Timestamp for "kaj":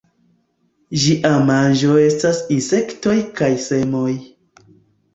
3.39-3.55